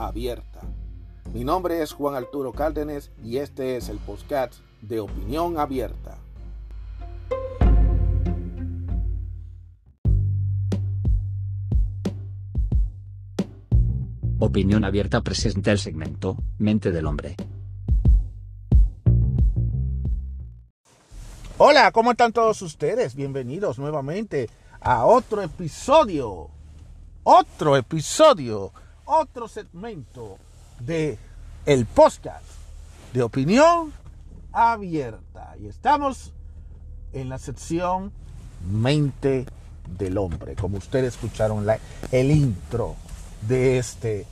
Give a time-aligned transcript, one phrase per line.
[0.00, 0.60] abierta.
[1.32, 6.18] Mi nombre es Juan Arturo Cárdenas y este es el podcast de Opinión Abierta.
[14.38, 17.36] Opinión Abierta presenta el segmento Mente del Hombre.
[21.58, 23.14] Hola, ¿cómo están todos ustedes?
[23.14, 24.48] Bienvenidos nuevamente
[24.80, 26.48] a otro episodio,
[27.22, 28.72] otro episodio,
[29.12, 30.38] otro segmento
[30.78, 31.18] de
[31.66, 32.44] el podcast
[33.12, 33.92] de opinión
[34.52, 35.56] abierta.
[35.60, 36.32] Y estamos
[37.12, 38.12] en la sección
[38.70, 39.46] Mente
[39.98, 41.78] del Hombre, como ustedes escucharon la,
[42.12, 42.94] el intro
[43.48, 44.26] de este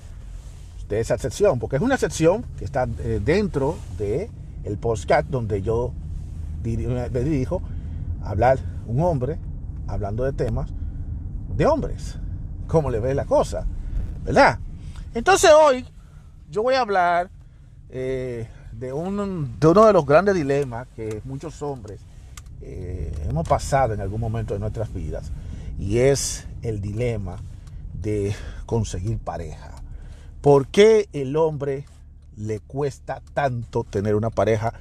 [0.89, 4.31] de esa sección, porque es una sección que está eh, dentro de
[4.65, 5.93] el podcast donde yo
[6.63, 7.61] me dirijo
[8.23, 9.39] a hablar un hombre
[9.87, 10.71] hablando de temas
[11.57, 12.17] de hombres,
[12.69, 13.67] cómo le ve la cosa,
[14.25, 14.61] ¿verdad?
[15.15, 15.85] Entonces hoy
[16.51, 17.31] yo voy a hablar
[17.91, 22.01] eh, de, un, de uno de los grandes dilemas que muchos hombres
[22.61, 25.31] eh, hemos pasado en algún momento de nuestras vidas
[25.79, 27.37] y es el dilema
[27.95, 28.35] de
[28.67, 29.71] conseguir pareja.
[30.41, 31.85] ¿Por qué el hombre
[32.37, 34.75] le cuesta tanto tener una pareja?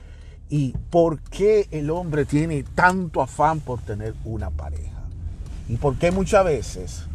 [0.50, 5.04] ¿Y por qué el hombre tiene tanto afán por tener una pareja?
[5.70, 7.08] ¿Y por qué muchas veces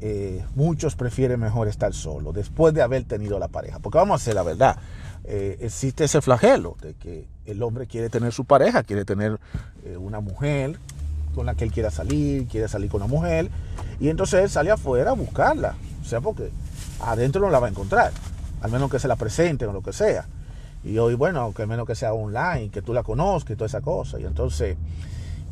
[0.00, 3.78] eh, muchos prefieren mejor estar solo después de haber tenido la pareja?
[3.78, 4.76] Porque vamos a hacer la verdad,
[5.24, 9.38] eh, existe ese flagelo de que el hombre quiere tener su pareja, quiere tener
[9.84, 10.78] eh, una mujer
[11.34, 13.50] con la que él quiera salir, quiere salir con una mujer,
[14.00, 15.74] y entonces él sale afuera a buscarla.
[16.02, 16.50] O sea, porque
[17.00, 18.12] adentro no la va a encontrar,
[18.60, 20.26] al menos que se la presenten o lo que sea.
[20.84, 23.80] Y hoy, bueno, que menos que sea online, que tú la conozcas y toda esa
[23.80, 24.20] cosa.
[24.20, 24.76] Y entonces,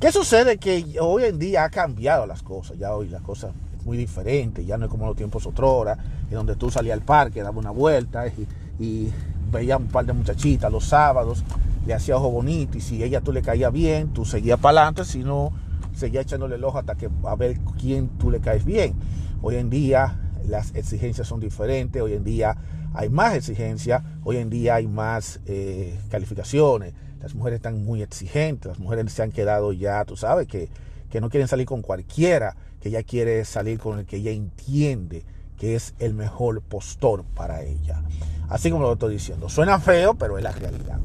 [0.03, 0.59] ¿qué sucede?
[0.59, 2.77] Que hoy en día ha cambiado las cosas.
[2.77, 4.65] Ya hoy las cosas es muy diferente.
[4.65, 5.97] Ya no es como los tiempos otrora,
[6.29, 8.49] en donde tú salías al parque, dabas una vuelta y,
[8.81, 9.13] y
[9.53, 11.45] veías un par de muchachitas los sábados,
[11.87, 12.77] le hacía ojo bonito.
[12.77, 15.05] Y si ella tú le caía bien, tú seguías para adelante.
[15.05, 15.53] Si no,
[15.95, 18.95] seguía echándole el ojo hasta que a ver quién tú le caes bien.
[19.41, 22.57] Hoy en día las exigencias son diferentes, hoy en día
[22.93, 28.69] hay más exigencias, hoy en día hay más eh, calificaciones, las mujeres están muy exigentes,
[28.69, 30.69] las mujeres se han quedado ya, tú sabes, que,
[31.09, 35.25] que no quieren salir con cualquiera, que ella quiere salir con el que ella entiende
[35.57, 38.03] que es el mejor postor para ella.
[38.49, 40.99] Así como lo estoy diciendo, suena feo, pero es la realidad.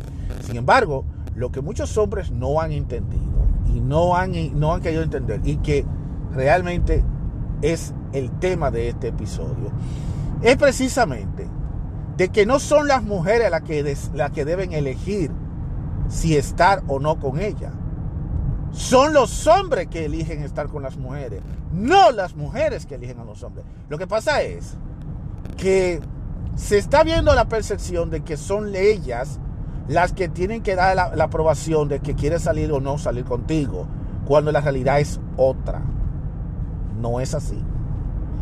[0.44, 1.06] Sin embargo,
[1.36, 5.58] lo que muchos hombres no han entendido y no han, no han querido entender y
[5.58, 5.86] que
[6.34, 7.04] realmente
[7.62, 9.72] es el tema de este episodio,
[10.42, 11.48] es precisamente
[12.18, 15.30] de que no son las mujeres las que, las que deben elegir
[16.08, 17.72] si estar o no con ella.
[18.72, 21.42] Son los hombres que eligen estar con las mujeres,
[21.72, 23.66] no las mujeres que eligen a los hombres.
[23.90, 24.78] Lo que pasa es
[25.58, 26.00] que
[26.56, 29.40] se está viendo la percepción de que son ellas
[29.88, 33.88] las que tienen que dar la, aprobación de que quiere salir o no salir contigo,
[34.26, 35.82] cuando la realidad es otra.
[37.00, 37.64] No es así.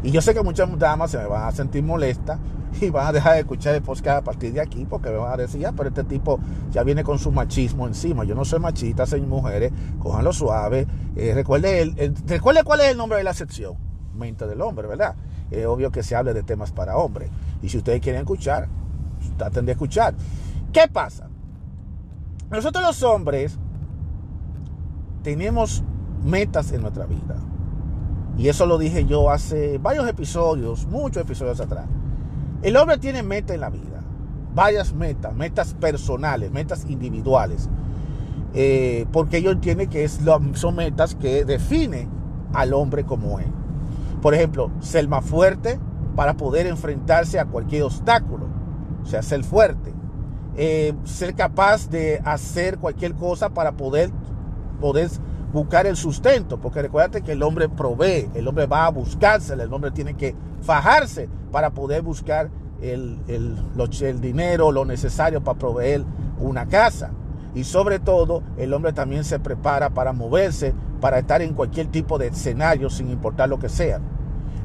[0.05, 2.37] Y yo sé que muchas damas se me van a sentir molestas
[2.81, 5.33] y van a dejar de escuchar el podcast a partir de aquí porque me van
[5.33, 6.39] a decir, ya, pero este tipo
[6.69, 8.23] ya viene con su machismo encima.
[8.23, 10.85] Yo no soy machista, soy mujeres, cojanlo suave.
[11.15, 13.77] Eh, recuerde, el, recuerde cuál es el nombre de la sección.
[14.13, 15.15] Mente del hombre, ¿verdad?
[15.49, 17.31] Es obvio que se hable de temas para hombres.
[17.63, 18.67] Y si ustedes quieren escuchar,
[19.37, 20.13] traten de escuchar.
[20.71, 21.29] ¿Qué pasa?
[22.51, 23.57] Nosotros los hombres
[25.23, 25.83] tenemos
[26.23, 27.37] metas en nuestra vida.
[28.37, 31.85] Y eso lo dije yo hace varios episodios, muchos episodios atrás.
[32.61, 34.01] El hombre tiene metas en la vida,
[34.53, 37.69] varias metas, metas personales, metas individuales,
[38.53, 40.19] eh, porque ellos entienden que es,
[40.53, 42.09] son metas que definen
[42.53, 43.47] al hombre como es.
[44.21, 45.79] Por ejemplo, ser más fuerte
[46.15, 48.47] para poder enfrentarse a cualquier obstáculo,
[49.03, 49.93] o sea, ser fuerte.
[50.57, 54.09] Eh, ser capaz de hacer cualquier cosa para poder,
[54.79, 55.09] poder
[55.55, 59.71] buscar el sustento, porque recuérdate que el hombre provee, el hombre va a buscársela, el
[59.71, 62.49] hombre tiene que fajarse para poder buscar
[62.81, 63.55] el, el,
[64.01, 66.03] el dinero, lo necesario para proveer
[66.39, 67.11] una casa.
[67.53, 72.17] Y sobre todo, el hombre también se prepara para moverse, para estar en cualquier tipo
[72.17, 74.01] de escenario, sin importar lo que sea.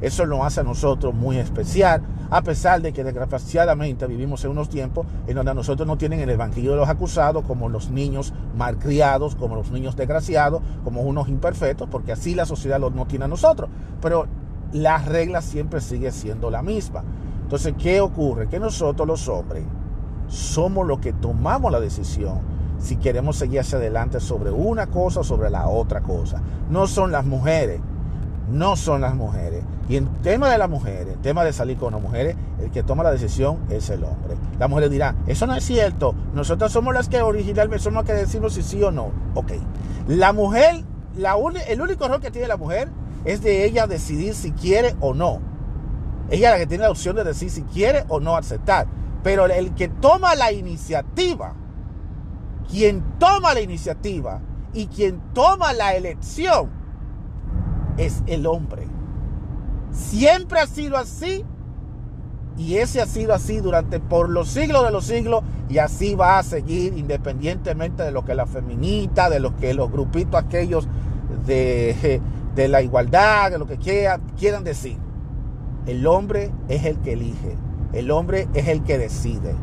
[0.01, 4.67] Eso nos hace a nosotros muy especial, a pesar de que desgraciadamente vivimos en unos
[4.67, 7.91] tiempos en donde a nosotros no tienen en el banquillo de los acusados como los
[7.91, 13.25] niños malcriados, como los niños desgraciados, como unos imperfectos, porque así la sociedad no tiene
[13.25, 13.69] a nosotros.
[14.01, 14.25] Pero
[14.73, 17.03] la regla siempre sigue siendo la misma.
[17.43, 18.47] Entonces, ¿qué ocurre?
[18.47, 19.63] Que nosotros los hombres
[20.27, 22.39] somos los que tomamos la decisión
[22.79, 26.41] si queremos seguir hacia adelante sobre una cosa o sobre la otra cosa.
[26.69, 27.79] No son las mujeres,
[28.51, 29.63] no son las mujeres.
[29.89, 32.83] Y en tema de las mujeres, en tema de salir con las mujeres, el que
[32.83, 34.35] toma la decisión es el hombre.
[34.59, 38.21] La mujer dirá, eso no es cierto, nosotros somos las que originalmente somos las que
[38.21, 39.11] decimos si sí o no.
[39.33, 39.53] Ok,
[40.07, 40.83] la mujer,
[41.67, 42.89] el único error que tiene la mujer
[43.25, 45.39] es de ella decidir si quiere o no.
[46.29, 48.87] Ella es la que tiene la opción de decir si quiere o no aceptar.
[49.23, 51.53] Pero el que toma la iniciativa,
[52.69, 54.39] quien toma la iniciativa
[54.73, 56.80] y quien toma la elección
[57.97, 58.87] es el hombre.
[59.91, 61.45] Siempre ha sido así
[62.57, 66.37] y ese ha sido así durante por los siglos de los siglos y así va
[66.37, 70.87] a seguir independientemente de lo que la feminita, de lo que los grupitos aquellos
[71.45, 72.21] de,
[72.55, 74.97] de la igualdad, de lo que quieran, quieran decir.
[75.87, 77.57] El hombre es el que elige,
[77.93, 79.55] el hombre es el que decide,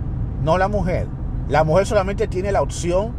[0.43, 1.07] no la mujer.
[1.49, 3.13] La mujer solamente tiene la opción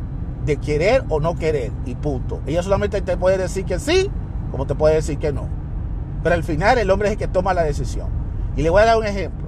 [0.45, 2.41] de querer o no querer y punto.
[2.45, 4.09] Ella solamente te puede decir que sí,
[4.51, 5.47] como te puede decir que no.
[6.23, 8.09] Pero al final el hombre es el que toma la decisión.
[8.55, 9.47] Y le voy a dar un ejemplo.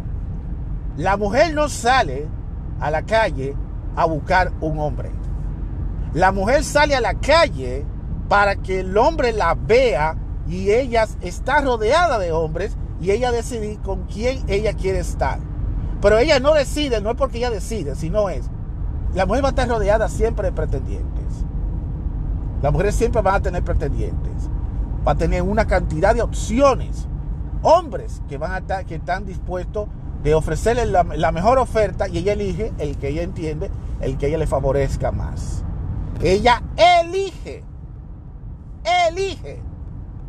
[0.98, 2.28] La mujer no sale
[2.80, 3.56] a la calle
[3.96, 5.12] a buscar un hombre.
[6.14, 7.86] La mujer sale a la calle
[8.30, 10.16] para que el hombre la vea
[10.48, 15.40] y ella está rodeada de hombres y ella decide con quién ella quiere estar.
[16.02, 18.50] Pero ella no decide, no es porque ella decide, sino es
[19.14, 21.26] la mujer va a estar rodeada siempre de pretendientes.
[22.62, 24.50] Las mujeres siempre van a tener pretendientes.
[25.08, 27.08] Va a tener una cantidad de opciones.
[27.64, 29.88] Hombres que van a estar, que están dispuestos
[30.24, 33.72] de ofrecerle la, mejor oferta y ella elige el que ella entiende,
[34.02, 35.64] el que ella le favorezca más.
[36.22, 37.64] Ella elige.
[39.10, 39.62] Elige.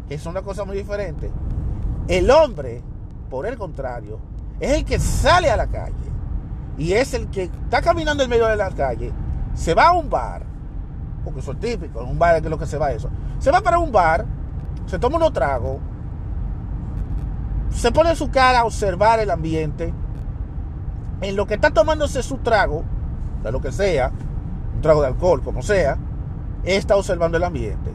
[0.09, 1.31] Que es una cosa muy diferente.
[2.09, 2.83] El hombre,
[3.31, 4.19] por el contrario,
[4.61, 6.13] es el que sale a la calle
[6.79, 9.13] y es el que está caminando en medio de la calle,
[9.55, 10.43] se va a un bar,
[11.25, 13.11] porque eso es típico, en un bar es lo que se va eso.
[13.39, 14.25] Se va para un bar,
[14.93, 15.79] se toma unos tragos,
[17.71, 19.91] se pone su cara a observar el ambiente.
[21.23, 22.85] En lo que está tomándose su trago,
[23.43, 24.13] de lo que sea,
[24.75, 25.97] un trago de alcohol, como sea,
[26.65, 27.91] está observando el ambiente.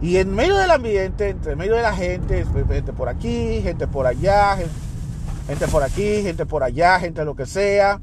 [0.00, 4.06] Y en medio del ambiente, entre medio de la gente, gente por aquí, gente por
[4.06, 4.56] allá,
[5.48, 8.00] gente por aquí, gente por allá, gente lo que sea.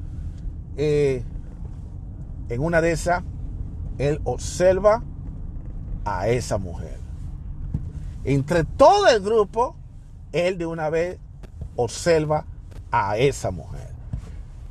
[0.76, 1.24] Eh,
[2.50, 3.24] en una de esas,
[3.98, 5.02] él observa
[6.04, 6.97] a esa mujer.
[8.28, 9.74] Entre todo el grupo,
[10.34, 11.18] él de una vez
[11.78, 12.44] observa
[12.92, 13.88] a esa mujer.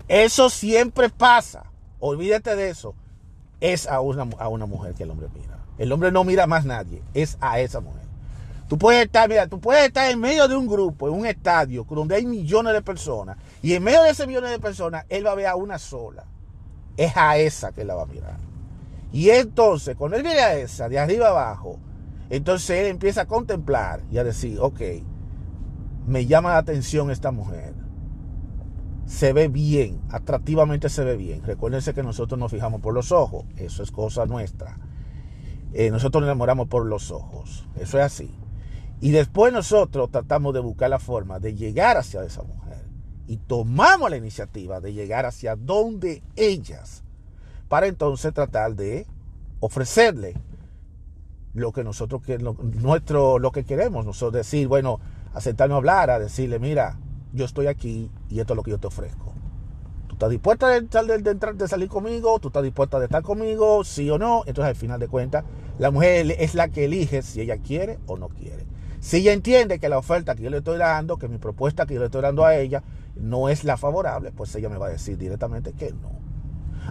[0.08, 1.64] Eso siempre pasa.
[1.98, 2.94] Olvídate de eso.
[3.62, 5.56] Es a una, a una mujer que el hombre mira.
[5.78, 7.00] El hombre no mira más nadie.
[7.14, 8.02] Es a esa mujer.
[8.68, 11.86] Tú puedes estar, mira, tú puedes estar en medio de un grupo, en un estadio,
[11.88, 15.30] donde hay millones de personas, y en medio de ese millones de personas, él va
[15.30, 16.24] a ver a una sola.
[16.98, 18.36] Es a esa que la va a mirar.
[19.14, 21.78] Y entonces, cuando él viene a esa, de arriba abajo,
[22.30, 24.80] entonces él empieza a contemplar y a decir, ok,
[26.06, 27.74] me llama la atención esta mujer.
[29.06, 31.42] Se ve bien, atractivamente se ve bien.
[31.44, 34.78] Recuérdense que nosotros nos fijamos por los ojos, eso es cosa nuestra.
[35.72, 38.34] Eh, nosotros nos enamoramos por los ojos, eso es así.
[39.00, 42.84] Y después nosotros tratamos de buscar la forma de llegar hacia esa mujer.
[43.28, 47.02] Y tomamos la iniciativa de llegar hacia donde ellas.
[47.68, 49.06] Para entonces tratar de
[49.60, 50.34] ofrecerle
[51.56, 54.04] lo que nosotros lo, nuestro, lo que queremos.
[54.06, 55.00] Nosotros decir, bueno,
[55.34, 56.98] aceptarnos a hablar, a decirle, mira,
[57.32, 59.32] yo estoy aquí y esto es lo que yo te ofrezco.
[60.06, 62.38] ¿Tú estás dispuesta de, de, de salir conmigo?
[62.38, 63.84] ¿Tú estás dispuesta de estar conmigo?
[63.84, 64.42] ¿Sí o no?
[64.46, 65.44] Entonces al final de cuentas,
[65.78, 68.66] la mujer es la que elige si ella quiere o no quiere.
[69.00, 71.94] Si ella entiende que la oferta que yo le estoy dando, que mi propuesta que
[71.94, 72.82] yo le estoy dando a ella,
[73.14, 76.25] no es la favorable, pues ella me va a decir directamente que no.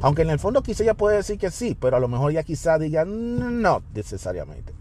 [0.02, 2.44] Aunque en el fondo quizá ella puede decir que sí, pero a lo mejor ella
[2.44, 4.74] quizá diga no necesariamente.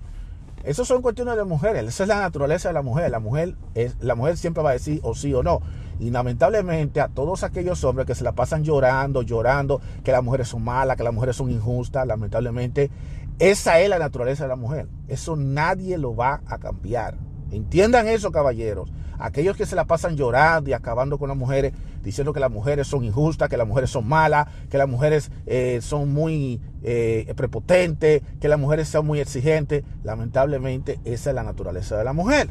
[0.64, 3.10] Eso son cuestiones de mujeres, esa es la naturaleza de la mujer.
[3.10, 5.60] La mujer, es, la mujer siempre va a decir o sí o no.
[6.00, 10.48] Y lamentablemente a todos aquellos hombres que se la pasan llorando, llorando, que las mujeres
[10.48, 12.90] son malas, que las mujeres son injustas, lamentablemente
[13.38, 14.88] esa es la naturaleza de la mujer.
[15.08, 17.16] Eso nadie lo va a cambiar.
[17.54, 18.90] Entiendan eso, caballeros.
[19.18, 22.86] Aquellos que se la pasan llorando y acabando con las mujeres, diciendo que las mujeres
[22.86, 28.22] son injustas, que las mujeres son malas, que las mujeres eh, son muy eh, prepotentes,
[28.40, 29.84] que las mujeres son muy exigentes.
[30.02, 32.48] Lamentablemente, esa es la naturaleza de la mujer.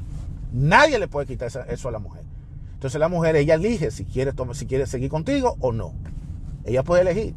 [0.53, 2.23] Nadie le puede quitar eso a la mujer.
[2.83, 5.93] Entonces la mujer, ella elige si quiere, si quiere seguir contigo o no.
[6.65, 7.33] Ella puede elegir.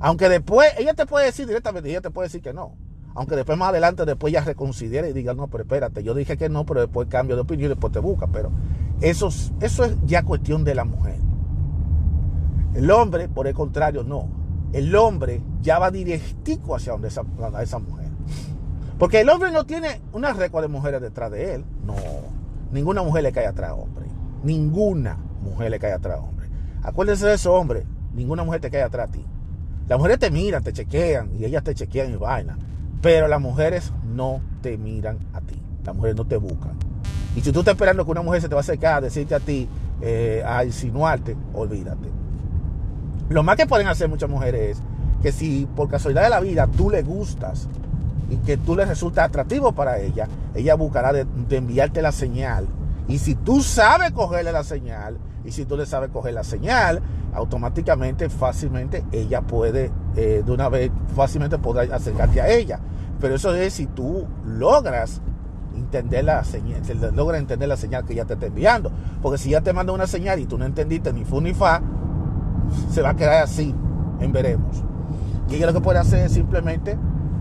[0.00, 2.76] Aunque después, ella te puede decir directamente, ella te puede decir que no.
[3.14, 6.48] Aunque después más adelante, después ella reconsidere y diga, no, pero espérate, yo dije que
[6.48, 8.28] no, pero después cambio de opinión y después te busca.
[8.28, 8.50] Pero
[9.00, 9.28] eso,
[9.60, 11.16] eso es ya cuestión de la mujer.
[12.74, 14.28] El hombre, por el contrario, no.
[14.72, 17.22] El hombre ya va directico hacia donde esa,
[17.60, 18.08] esa mujer.
[18.98, 21.64] Porque el hombre no tiene una recua de mujeres detrás de él.
[21.84, 21.94] No.
[22.70, 24.06] Ninguna mujer le cae atrás a hombre.
[24.44, 26.48] Ninguna mujer le cae atrás a hombre.
[26.82, 27.84] Acuérdense de eso, hombre.
[28.14, 29.24] Ninguna mujer te cae atrás a ti.
[29.88, 32.56] Las mujeres te miran, te chequean y ellas te chequean y vaina.
[33.00, 35.60] Pero las mujeres no te miran a ti.
[35.84, 36.72] Las mujeres no te buscan.
[37.34, 39.34] Y si tú estás esperando que una mujer se te va a acercar a decirte
[39.34, 39.68] a ti,
[40.00, 42.08] eh, a insinuarte, olvídate.
[43.28, 44.82] Lo más que pueden hacer muchas mujeres es
[45.22, 47.68] que si por casualidad de la vida tú le gustas
[48.28, 52.66] y que tú le resultas atractivo para ella, ella buscará de, enviarte la señal.
[53.10, 57.02] Y si tú sabes cogerle la señal, y si tú le sabes coger la señal,
[57.34, 62.78] automáticamente, fácilmente, ella puede, eh, de una vez, fácilmente podrá acercarte a ella.
[63.20, 65.20] Pero eso es si tú logras
[65.74, 66.82] entender la señal,
[67.14, 68.92] logra entender la señal que ella te está enviando.
[69.20, 71.82] Porque si ya te manda una señal y tú no entendiste ni fu ni fa,
[72.92, 73.74] se va a quedar así,
[74.20, 74.84] en veremos.
[75.48, 76.96] Y ella lo que puede hacer es simplemente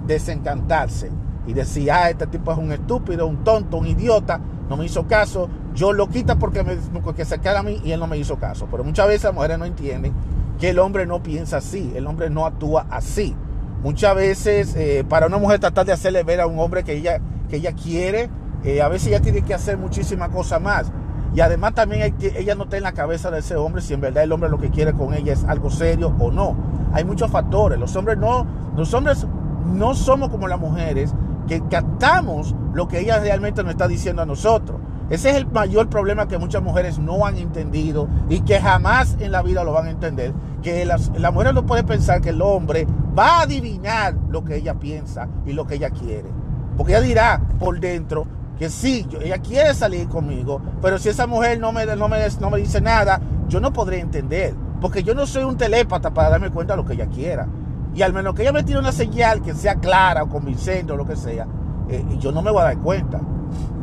[0.07, 1.11] desencantarse
[1.45, 5.07] y decir, ah, este tipo es un estúpido, un tonto, un idiota, no me hizo
[5.07, 5.49] caso,
[5.79, 8.38] yo lo quita porque, me, porque se queda a mí y él no me hizo
[8.38, 8.67] caso.
[8.69, 10.12] Pero muchas veces las mujeres no entienden
[10.59, 13.33] que el hombre no piensa así, el hombre no actúa así.
[13.81, 17.21] Muchas veces eh, para una mujer tratar de hacerle ver a un hombre que ella,
[17.50, 18.29] que ella quiere,
[18.65, 20.91] eh, a veces ella tiene que hacer muchísimas cosas más.
[21.33, 24.24] Y además también ella no está en la cabeza de ese hombre si en verdad
[24.24, 26.57] el hombre lo que quiere con ella es algo serio o no.
[26.91, 27.79] Hay muchos factores.
[27.79, 28.45] Los hombres no,
[28.75, 29.25] los hombres
[29.65, 31.13] no somos como las mujeres
[31.48, 34.81] que captamos lo que ella realmente nos está diciendo a nosotros.
[35.09, 39.31] Ese es el mayor problema que muchas mujeres no han entendido y que jamás en
[39.31, 40.33] la vida lo van a entender.
[40.61, 42.85] Que la mujer no puede pensar que el hombre
[43.17, 46.29] va a adivinar lo que ella piensa y lo que ella quiere.
[46.77, 48.25] Porque ella dirá por dentro
[48.57, 52.49] que sí, ella quiere salir conmigo, pero si esa mujer no me, no, me, no
[52.49, 54.53] me dice nada, yo no podré entender.
[54.81, 57.47] Porque yo no soy un telépata para darme cuenta de lo que ella quiera.
[57.95, 60.97] Y al menos que ella me tire una señal que sea clara o convincente o
[60.97, 61.47] lo que sea,
[61.89, 63.19] eh, yo no me voy a dar cuenta.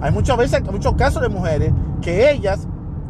[0.00, 2.66] Hay muchas veces, muchos casos de mujeres que ellas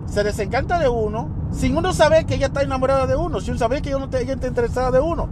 [0.07, 3.83] se desencantan de uno sin uno saber que ella está enamorada de uno, sin saber
[3.83, 5.29] que ella, ella está interesada de uno.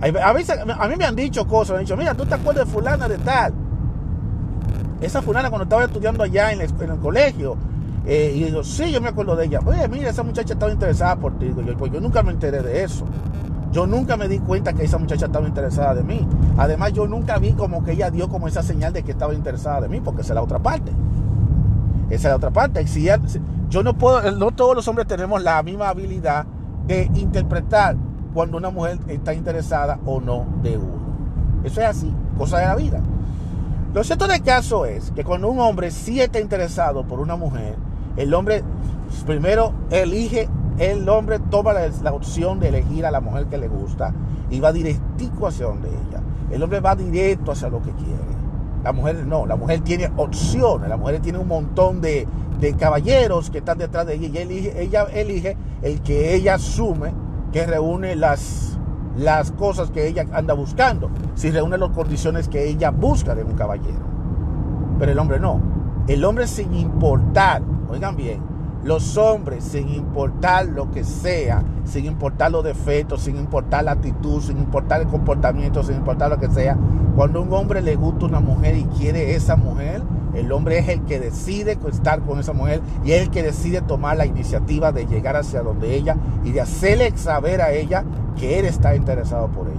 [0.00, 2.66] A veces a mí me han dicho cosas, me han dicho, mira, tú te acuerdas
[2.66, 3.52] de fulana de tal.
[5.00, 7.56] Esa fulana cuando estaba estudiando allá en, el colegio,
[8.06, 9.60] eh, y digo, sí, yo me acuerdo de ella.
[9.64, 11.52] Oye, mira, esa muchacha estaba interesada por ti.
[11.54, 13.04] yo, pues yo nunca me enteré de eso.
[13.72, 16.26] Yo nunca me di cuenta que esa muchacha estaba interesada de mí.
[16.58, 19.82] Además, yo nunca vi como que ella dio como esa señal de que estaba interesada
[19.82, 20.92] de mí, porque esa es la otra parte.
[22.08, 22.84] Esa es la otra parte.
[22.88, 23.08] Si
[23.68, 26.46] yo no puedo, no todos los hombres tenemos la misma habilidad
[26.86, 27.96] de interpretar
[28.34, 31.00] cuando una mujer está interesada o no de uno.
[31.62, 33.00] Eso es así, cosa de la vida.
[33.94, 37.76] Lo cierto del caso es que cuando un hombre sí está interesado por una mujer,
[38.16, 38.64] el hombre
[39.26, 40.48] primero elige
[40.80, 44.14] el hombre toma la, opción de elegir a la mujer que le gusta
[44.50, 46.22] y va directico hacia donde ella.
[46.50, 48.40] El hombre va directo hacia lo que quiere.
[48.82, 52.26] La mujer no, la mujer tiene opciones, la mujer tiene un montón de,
[52.78, 57.12] caballeros que están detrás de ella y ella elige el que ella asume
[57.52, 58.78] que reúne las,
[59.18, 63.52] las cosas que ella anda buscando, si reúne las condiciones que ella busca de un
[63.52, 64.00] caballero.
[64.98, 65.60] Pero el hombre no.
[66.08, 68.49] El hombre sin importar, oigan bien,
[68.82, 74.40] los hombres, sin importar lo que sea, sin importar los defectos, sin importar la actitud,
[74.40, 76.78] sin importar el comportamiento, sin importar lo que sea,
[77.14, 80.02] cuando un hombre le gusta una mujer y quiere esa mujer,
[80.34, 83.82] el hombre es el que decide estar con esa mujer y es el que decide
[83.82, 88.04] tomar la iniciativa de llegar hacia donde ella y de hacerle saber a ella
[88.38, 89.78] que él está interesado por ella.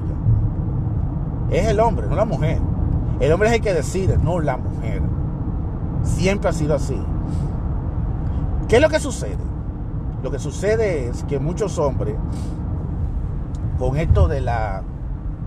[1.49, 2.59] Es el hombre, no la mujer.
[3.19, 5.01] El hombre es el que decide, no la mujer.
[6.03, 6.97] Siempre ha sido así.
[8.71, 9.35] ¿Qué es lo que sucede?
[10.23, 12.15] Lo que sucede es que muchos hombres,
[13.77, 14.81] con esto de la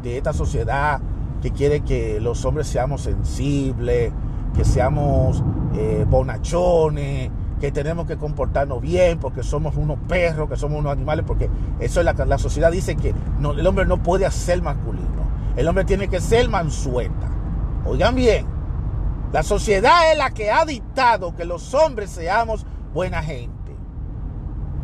[0.03, 1.01] de esta sociedad
[1.41, 4.13] que quiere que los hombres seamos sensibles,
[4.55, 5.43] que seamos
[5.75, 7.31] eh, bonachones,
[7.63, 11.49] que tenemos que comportarnos bien porque somos unos perros, que somos unos animales, porque
[11.81, 13.15] eso es la, la sociedad dice que
[13.57, 15.25] el hombre no puede ser masculino,
[15.57, 17.31] el hombre tiene que ser mansueta.
[17.87, 18.45] Oigan bien,
[19.33, 23.77] la sociedad es la que ha dictado que los hombres seamos buena gente.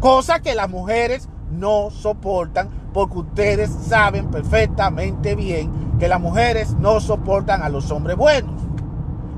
[0.01, 7.01] Cosa que las mujeres no soportan porque ustedes saben perfectamente bien que las mujeres no
[7.01, 8.61] soportan a los hombres buenos.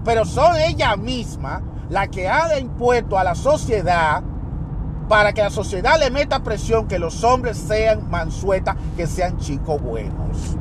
[0.05, 4.23] Pero son ellas mismas la que ha impuesto a la sociedad
[5.09, 9.81] para que la sociedad le meta presión que los hombres sean mansuetas, que sean chicos
[9.83, 10.57] buenos.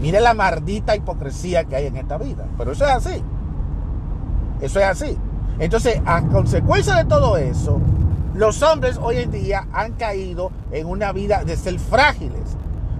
[0.00, 2.46] Mire la maldita hipocresía que hay en esta vida.
[2.58, 3.22] Pero eso es así.
[4.60, 5.18] Eso es así.
[5.58, 7.80] Entonces, a consecuencia de todo eso,
[8.34, 12.56] los hombres hoy en día han caído en una vida de ser frágiles,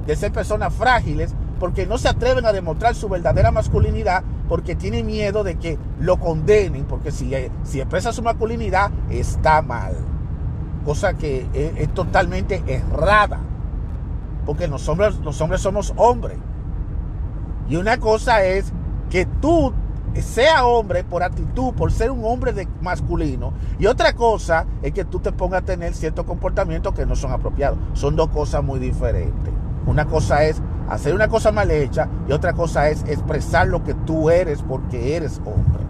[0.07, 5.07] de ser personas frágiles, porque no se atreven a demostrar su verdadera masculinidad, porque tienen
[5.07, 7.33] miedo de que lo condenen, porque si,
[7.63, 9.95] si expresa su masculinidad está mal.
[10.85, 13.39] Cosa que es, es totalmente errada,
[14.45, 16.37] porque los hombres, los hombres somos hombres.
[17.69, 18.73] Y una cosa es
[19.09, 19.73] que tú
[20.21, 23.55] sea hombre por actitud, por ser un hombre de masculino.
[23.79, 27.33] Y otra cosa es que tú te pongas a tener ciertos comportamientos que no son
[27.33, 27.79] apropiados.
[27.95, 29.55] Son dos cosas muy diferentes.
[29.87, 33.95] Una cosa es hacer una cosa mal hecha y otra cosa es expresar lo que
[33.95, 35.83] tú eres porque eres hombre.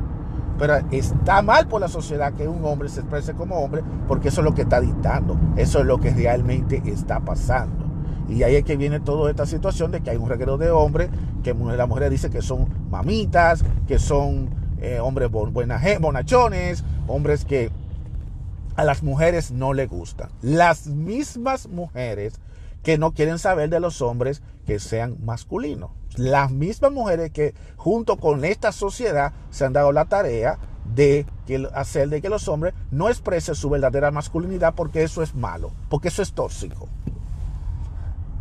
[0.59, 4.43] Pero está mal por la sociedad que un hombre se exprese como hombre porque eso
[4.43, 5.37] es lo que está dictando.
[5.57, 7.82] Eso es lo que realmente está pasando.
[8.33, 11.11] Y ahí es que viene toda esta situación de que hay un reguero de hombres,
[11.43, 17.71] que la mujer dice que son mamitas, que son eh, hombres bonachones, hombres que
[18.75, 20.31] a las mujeres no le gustan.
[20.41, 22.41] Las mismas mujeres
[22.83, 25.91] que no quieren saber de los hombres que sean masculinos.
[26.17, 30.59] Las mismas mujeres que junto con esta sociedad se han dado la tarea
[30.95, 31.27] de
[31.75, 36.09] hacer de que los hombres no expresen su verdadera masculinidad porque eso es malo, porque
[36.09, 36.89] eso es tóxico.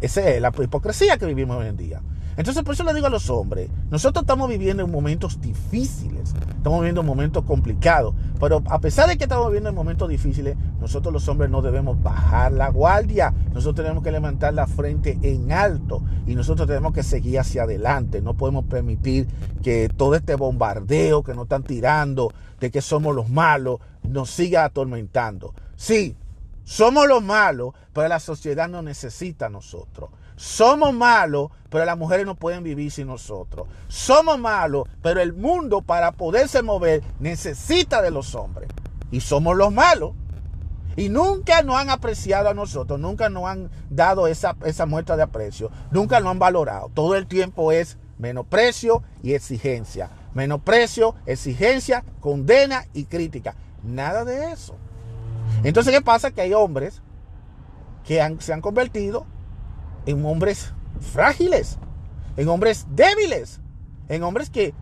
[0.02, 2.02] Esa es la hipocresía que vivimos hoy en día.
[2.38, 6.80] Entonces, por eso le digo a los hombres, nosotros estamos viviendo en momentos difíciles, estamos
[6.80, 11.14] viviendo en momentos complicados, pero a pesar de que estamos viviendo en momentos difíciles, nosotros
[11.14, 16.02] los hombres no debemos bajar la guardia, nosotros tenemos que levantar la frente en alto
[16.26, 19.28] y nosotros tenemos que seguir hacia adelante, no podemos permitir
[19.62, 22.32] que todo este bombardeo que nos están tirando
[22.62, 25.54] de que somos los malos nos siga atormentando.
[25.76, 26.16] Sí,
[26.72, 30.10] somos los malos, pero la sociedad no necesita a nosotros.
[30.38, 33.68] Somos malos, pero las mujeres no pueden vivir sin nosotros.
[33.90, 38.70] Somos malos, pero el mundo para poderse mover necesita de los hombres.
[39.12, 40.14] Y somos los malos.
[40.96, 45.24] Y nunca nos han apreciado a nosotros, nunca nos han dado esa, esa muestra de
[45.24, 46.90] aprecio, nunca nos han valorado.
[46.94, 50.10] Todo el tiempo es menosprecio y exigencia.
[50.34, 53.56] Menosprecio, exigencia, condena y crítica.
[53.84, 54.78] Nada de eso.
[55.64, 56.32] Entonces, ¿qué pasa?
[56.32, 57.02] Que hay hombres
[58.04, 59.26] que se han convertido
[60.06, 61.78] en hombres frágiles,
[62.38, 63.62] en hombres débiles,
[64.10, 64.74] en hombres que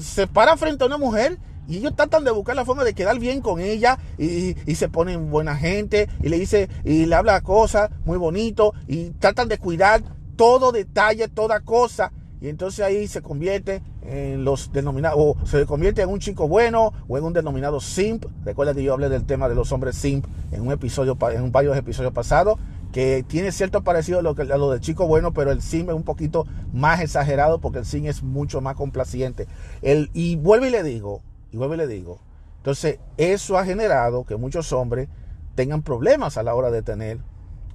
[0.00, 3.18] se paran frente a una mujer y ellos tratan de buscar la forma de quedar
[3.18, 7.90] bien con ella y, se ponen buena gente y le dice y le habla cosas
[8.04, 10.02] muy bonito y tratan de cuidar
[10.36, 16.02] todo detalle, toda cosa y entonces ahí se convierte en los denominados, o se convierte
[16.02, 18.24] en un chico bueno o en un denominado simp.
[18.44, 21.76] Recuerda que yo hablé del tema de los hombres simp en un episodio, en varios
[21.76, 22.58] episodios pasados,
[22.90, 25.90] que tiene cierto parecido a lo, que, a lo del chico bueno, pero el simp
[25.90, 29.46] es un poquito más exagerado porque el simp es mucho más complaciente.
[29.80, 32.18] El, y vuelvo y le digo, y vuelvo y le digo,
[32.56, 35.08] entonces eso ha generado que muchos hombres
[35.54, 37.20] tengan problemas a la hora de tener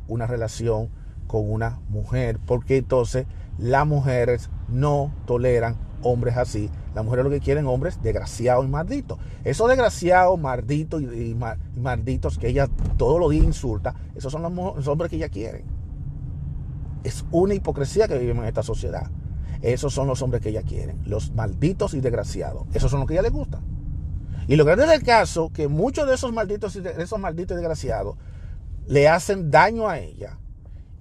[0.10, 0.90] una relación
[1.26, 3.28] con una mujer, porque entonces
[3.58, 6.70] las mujeres no toleran hombres así.
[6.94, 9.20] Las mujeres lo que quieren hombres desgraciados y malditos.
[9.44, 11.36] Esos desgraciados, malditos y,
[11.76, 15.64] malditos que ella todos los días insulta, esos son los hombres que ella quiere.
[17.04, 19.10] Es una hipocresía que vivimos en esta sociedad.
[19.62, 20.96] Esos son los hombres que ella quiere.
[21.06, 22.68] Los malditos y desgraciados.
[22.74, 23.62] Esos son los que ella le gustan.
[24.48, 28.16] Y lo grande del caso, que muchos de esos malditos y esos malditos y desgraciados
[28.88, 30.38] le hacen daño a ella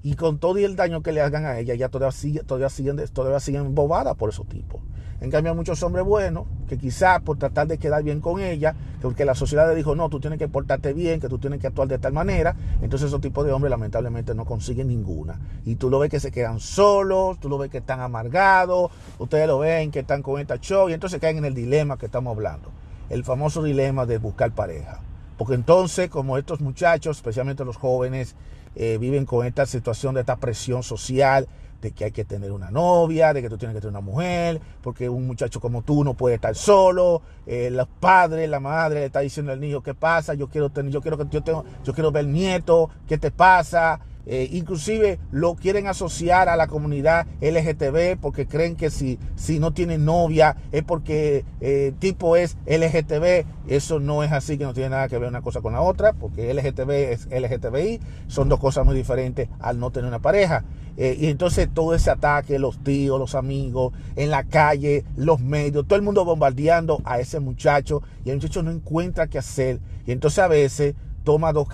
[0.06, 2.68] y con todo y el daño que le hagan a ella, ya todavía, sigue, todavía,
[2.68, 4.80] siguen, todavía siguen bobadas por esos tipos.
[5.20, 8.76] En cambio, hay muchos hombres buenos que quizás por tratar de quedar bien con ella,
[9.02, 11.66] porque la sociedad le dijo, no, tú tienes que portarte bien, que tú tienes que
[11.66, 15.40] actuar de tal manera, entonces esos tipos de hombres lamentablemente no consiguen ninguna.
[15.64, 19.48] Y tú lo ves que se quedan solos, tú lo ves que están amargados, ustedes
[19.48, 22.32] lo ven que están con esta show, y entonces caen en el dilema que estamos
[22.32, 22.70] hablando,
[23.10, 25.00] el famoso dilema de buscar pareja.
[25.36, 28.36] Porque entonces, como estos muchachos, especialmente los jóvenes,
[28.76, 31.48] eh, viven con esta situación de esta presión social
[31.80, 34.60] de que hay que tener una novia, de que tú tienes que tener una mujer,
[34.82, 39.06] porque un muchacho como tú no puede estar solo, eh, los padres, la madre le
[39.06, 40.34] está diciendo al niño, ¿qué pasa?
[40.34, 44.00] Yo quiero tener, yo quiero que yo tengo, yo quiero ver nieto, ¿qué te pasa?
[44.26, 49.72] Eh, inclusive lo quieren asociar a la comunidad LGTB porque creen que si, si no
[49.72, 53.46] tienen novia es porque el tipo es LGTB.
[53.68, 56.12] Eso no es así, que no tiene nada que ver una cosa con la otra,
[56.12, 60.64] porque LGTB es LGTBI, son dos cosas muy diferentes al no tener una pareja.
[60.96, 65.96] y entonces todo ese ataque, los tíos, los amigos, en la calle, los medios, todo
[65.96, 69.80] el mundo bombardeando a ese muchacho y el muchacho no encuentra qué hacer.
[70.06, 70.94] Y entonces a veces
[71.26, 71.66] toma dos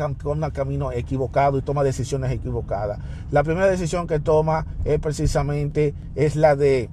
[0.54, 2.98] caminos equivocados y toma decisiones equivocadas.
[3.30, 6.88] La primera decisión que toma es precisamente es la de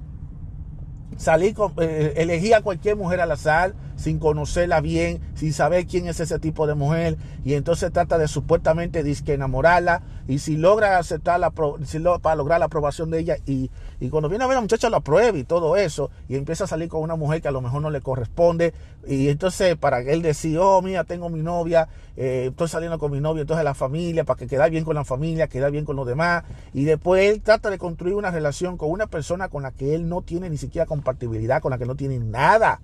[1.16, 6.08] salir con, eh, elegir a cualquier mujer al azar sin conocerla bien, sin saber quién
[6.08, 10.96] es ese tipo de mujer, y entonces trata de supuestamente disque enamorarla, y si logra
[10.96, 11.52] aceptarla,
[11.84, 14.62] si para lograr la aprobación de ella, y, y cuando viene a ver a la
[14.62, 17.50] muchacha lo aprueba y todo eso, y empieza a salir con una mujer que a
[17.50, 18.72] lo mejor no le corresponde,
[19.06, 23.20] y entonces para él decir, oh, mira, tengo mi novia, eh, estoy saliendo con mi
[23.20, 26.06] novia, entonces la familia, para que quede bien con la familia, quede bien con los
[26.06, 29.94] demás, y después él trata de construir una relación con una persona con la que
[29.94, 32.80] él no tiene ni siquiera compatibilidad, con la que no tiene nada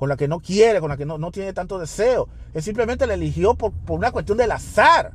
[0.00, 2.26] con la que no quiere, con la que no, no tiene tanto deseo.
[2.54, 5.12] Él simplemente la eligió por, por una cuestión del azar.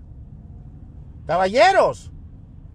[1.25, 2.11] Caballeros,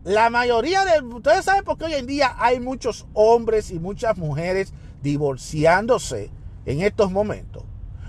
[0.03, 1.01] la mayoría de...
[1.03, 6.33] Ustedes saben por qué hoy en día hay muchos hombres y muchas mujeres divorciándose
[6.67, 7.63] en estos momentos.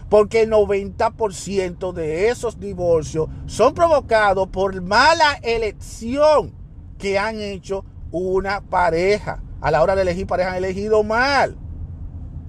[0.09, 6.55] Porque el 90% de esos divorcios son provocados por mala elección
[6.97, 9.43] que han hecho una pareja.
[9.61, 11.55] A la hora de elegir pareja han elegido mal.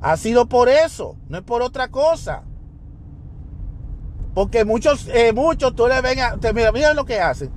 [0.03, 2.43] Ha sido por eso, no es por otra cosa.
[4.35, 7.51] Porque muchos, eh, muchos, tú le ven a, mira, mira lo que hacen.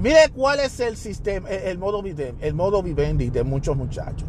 [0.00, 2.02] Mire cuál es el sistema, el, modo
[2.40, 4.26] el modo vivendi de muchos muchachos.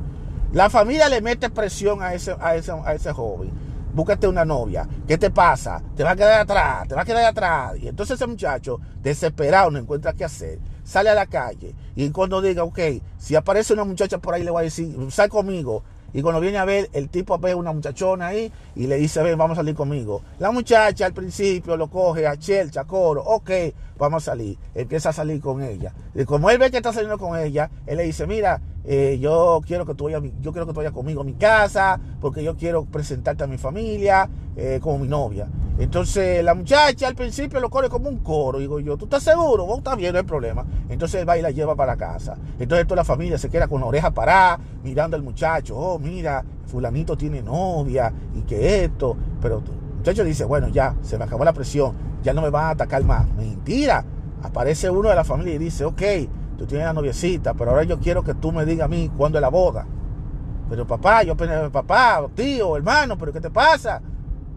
[0.52, 3.52] La familia le mete presión a ese, a ese, a ese joven.
[3.94, 4.88] Búscate una novia.
[5.08, 5.82] ¿Qué te pasa?
[5.96, 7.78] Te va a quedar atrás, te va a quedar atrás.
[7.80, 10.60] Y entonces ese muchacho, desesperado, no encuentra qué hacer.
[10.84, 11.76] Sale a la calle.
[11.96, 12.80] Y cuando diga, ok,
[13.18, 15.84] si aparece una muchacha por ahí, le voy a decir, sal conmigo.
[16.14, 19.38] Y cuando viene a ver, el tipo ve una muchachona ahí y le dice, ven,
[19.38, 20.22] vamos a salir conmigo.
[20.40, 23.50] La muchacha al principio lo coge a chelcha, coro, ok,
[23.98, 24.58] vamos a salir.
[24.76, 25.94] Empieza a salir con ella.
[26.14, 29.62] Y como él ve que está saliendo con ella, él le dice, mira, eh, yo
[29.66, 32.58] quiero que tú vayas, yo quiero que tú vayas conmigo a mi casa, porque yo
[32.58, 35.48] quiero presentarte a mi familia eh, como mi novia.
[35.82, 38.60] Entonces la muchacha al principio lo corre como un coro.
[38.60, 39.66] Digo yo, ¿tú estás seguro?
[39.66, 40.64] Vos estás bien, no hay problema.
[40.90, 42.38] Entonces va y la lleva para casa.
[42.60, 45.76] Entonces toda la familia se queda con la oreja parada, mirando al muchacho.
[45.76, 49.18] Oh, mira, fulanito tiene novia y que esto.
[49.42, 52.66] Pero el muchacho dice, bueno, ya, se me acabó la presión, ya no me van
[52.66, 53.28] a atacar más.
[53.34, 54.06] Mentira.
[54.44, 56.02] Aparece uno de la familia y dice, ok,
[56.60, 59.40] tú tienes la noviecita, pero ahora yo quiero que tú me digas a mí cuándo
[59.40, 59.88] es la boda.
[60.70, 64.00] Pero papá, yo apenas, papá, tío, hermano, pero ¿qué te pasa?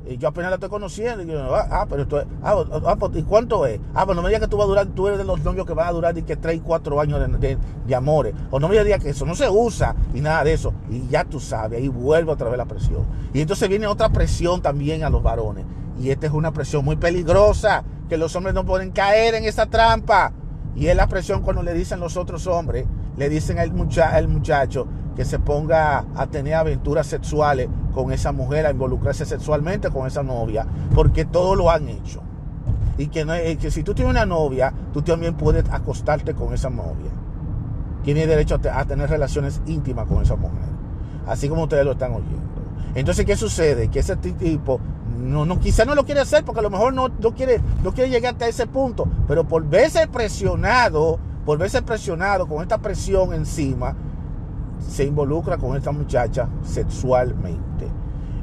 [0.06, 1.22] Y yo apenas la estoy conociendo.
[1.22, 3.80] Y yo, ah, ah pero esto es, ah, ah pues, ¿y cuánto es?
[3.94, 5.66] Ah, pues no me digas que tú vas a durar, tú eres de los novios
[5.66, 8.34] que van a durar y que 3 y 4 años de, de, amores.
[8.50, 10.74] O no me digas que eso no se usa y nada de eso.
[10.90, 13.04] Y ya tú sabes, ahí vuelve otra vez la presión.
[13.32, 15.64] Y entonces viene otra presión también a los varones.
[15.98, 19.66] Y esta es una presión muy peligrosa, que los hombres no pueden caer en esa
[19.66, 20.32] trampa.
[20.76, 22.84] Y es la presión cuando le dicen los otros hombres,
[23.16, 28.66] le dicen al, al muchacho que se ponga a tener aventuras sexuales con esa mujer,
[28.66, 32.22] a involucrarse sexualmente con esa novia, porque todos lo han hecho.
[32.98, 36.70] Y que, no, que si tú tienes una novia, tú también puedes acostarte con esa
[36.70, 37.10] novia.
[38.04, 40.68] Tienes derecho a, tener relaciones íntimas con esa mujer.
[41.26, 42.42] Así como ustedes lo están oyendo.
[42.94, 43.88] Entonces, ¿qué sucede?
[43.88, 44.78] Que ese tipo
[45.18, 47.92] no, no, quizá no lo quiere hacer porque a lo mejor no, no, quiere, no
[47.92, 49.08] quiere llegar hasta ese punto.
[49.26, 53.96] Pero por verse presionado, por verse presionado con esta presión encima,
[54.86, 57.88] se involucra con esta muchacha sexualmente.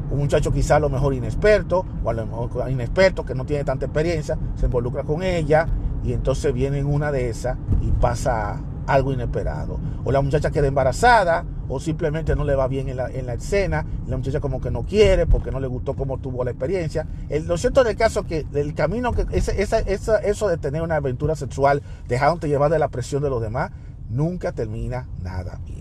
[0.09, 3.63] Un muchacho quizá a lo mejor inexperto, o a lo mejor inexperto que no tiene
[3.63, 5.67] tanta experiencia, se involucra con ella
[6.03, 9.79] y entonces viene en una de esas y pasa algo inesperado.
[10.03, 13.35] O la muchacha queda embarazada, o simplemente no le va bien en la, en la
[13.35, 17.07] escena, la muchacha como que no quiere porque no le gustó cómo tuvo la experiencia.
[17.29, 20.57] El, lo cierto del caso es que el camino, que ese, esa, esa, eso de
[20.57, 23.71] tener una aventura sexual, dejándote llevar de la presión de los demás,
[24.09, 25.80] nunca termina nada bien.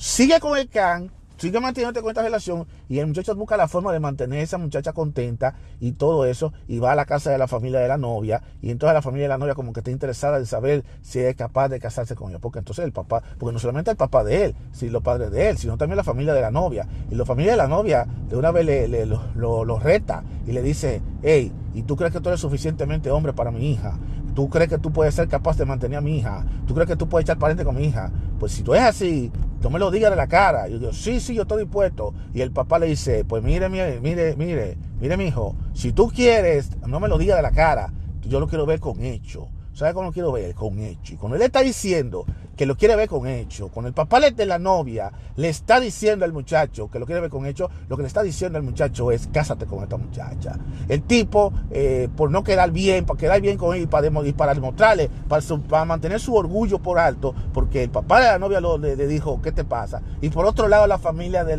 [0.00, 3.92] Sigue con el can, sigue manteniéndote con esta relación y el muchacho busca la forma
[3.92, 7.38] de mantener a esa muchacha contenta y todo eso y va a la casa de
[7.38, 9.90] la familia de la novia y entonces la familia de la novia como que está
[9.90, 13.52] interesada en saber si es capaz de casarse con ella porque entonces el papá, porque
[13.52, 16.32] no solamente el papá de él, sino los padres de él, sino también la familia
[16.32, 19.78] de la novia y la familia de la novia de una vez le, lo, lo
[19.80, 23.72] reta y le dice, hey, ¿y tú crees que tú eres suficientemente hombre para mi
[23.72, 23.98] hija?
[24.38, 26.46] ¿Tú crees que tú puedes ser capaz de mantener a mi hija?
[26.64, 28.12] ¿Tú crees que tú puedes echar pariente con mi hija?
[28.38, 30.68] Pues si tú es así, tú me lo digas de la cara.
[30.68, 32.14] Yo digo, sí, sí, yo estoy dispuesto.
[32.32, 36.06] Y el papá le dice, pues mire, mire, mire, mire, mire, mi hijo, si tú
[36.14, 37.92] quieres, no me lo digas de la cara.
[38.28, 39.48] Yo lo quiero ver con hecho.
[39.72, 40.54] ¿Sabe cómo lo quiero ver?
[40.54, 41.14] Con hecho.
[41.14, 42.24] Y cuando él está diciendo
[42.58, 46.24] que lo quiere ver con hecho, cuando el papá de la novia le está diciendo
[46.24, 49.12] al muchacho que lo quiere ver con hecho, lo que le está diciendo al muchacho
[49.12, 50.58] es, cásate con esta muchacha.
[50.88, 54.54] El tipo, eh, por no quedar bien, para quedar bien con él y para, para
[54.54, 59.40] demostrarle, para, mantener su orgullo por alto, porque el papá de la novia le, dijo,
[59.40, 60.02] ¿qué te pasa?
[60.20, 61.56] Y por otro lado, la familia de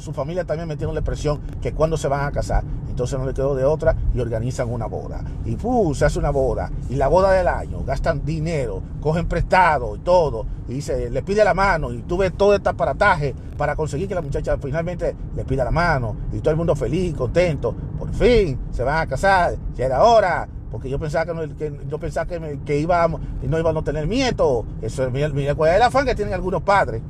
[0.00, 2.64] su familia también metiéndole presión que cuando se van a casar.
[3.00, 5.24] Entonces no le quedó de otra y organizan una boda.
[5.46, 5.56] Y
[5.94, 6.70] se hace una boda.
[6.90, 10.29] Y la boda del año, gastan dinero, cogen prestado y todo.
[10.68, 11.92] Y se le pide la mano.
[11.92, 16.16] Y tuve todo este aparataje para conseguir que la muchacha finalmente le pida la mano.
[16.32, 17.74] Y todo el mundo feliz, contento.
[17.98, 19.56] Por fin se van a casar.
[19.76, 23.48] Ya era hora porque yo pensaba que, no, que yo pensaba que, que íbamos y
[23.48, 24.64] no íbamos a tener nietos.
[24.80, 27.02] Eso es el afán que tienen algunos padres.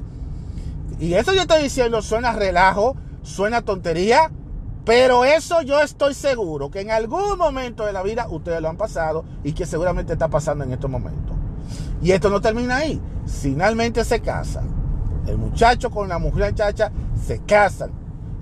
[0.99, 4.31] Y eso yo estoy diciendo suena relajo, suena tontería,
[4.85, 8.77] pero eso yo estoy seguro que en algún momento de la vida ustedes lo han
[8.77, 11.30] pasado y que seguramente está pasando en estos momentos.
[12.03, 13.01] Y esto no termina ahí.
[13.27, 14.69] Finalmente se casan.
[15.27, 16.91] El muchacho con la mujer chacha
[17.23, 17.91] se casan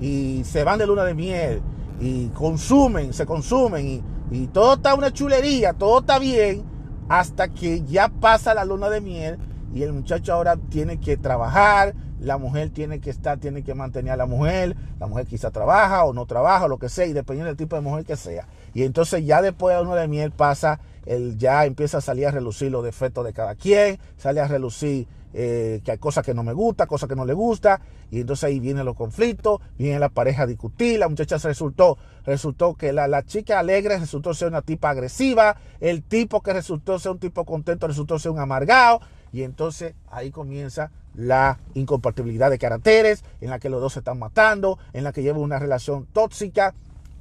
[0.01, 1.61] y se van de luna de miel
[2.01, 6.65] y consumen, se consumen y, y todo está una chulería, todo está bien
[7.09, 9.39] hasta que ya pasa la luna de miel
[9.75, 14.13] y el muchacho ahora tiene que trabajar, la mujer tiene que estar, tiene que mantener
[14.13, 17.49] a la mujer, la mujer quizá trabaja o no trabaja, lo que sea, y dependiendo
[17.49, 18.47] del tipo de mujer que sea.
[18.75, 22.31] Y entonces ya después de uno de miel pasa, el, ya empieza a salir a
[22.31, 26.43] relucir los defectos de cada quien, sale a relucir eh, que hay cosas que no
[26.43, 30.11] me gusta, cosas que no le gusta, y entonces ahí vienen los conflictos, viene la
[30.11, 34.63] pareja a discutir, la muchacha resultó, resultó que la, la, chica alegre resultó ser una
[34.63, 39.01] tipa agresiva, el tipo que resultó ser un tipo contento resultó ser un amargado,
[39.33, 44.19] y entonces ahí comienza la incompatibilidad de caracteres, en la que los dos se están
[44.19, 46.75] matando, en la que llevan una relación tóxica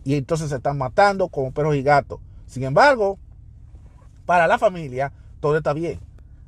[0.04, 2.20] y entonces se están matando como perros y gatos.
[2.46, 3.18] Sin embargo,
[4.28, 6.00] para la familia todo está bien.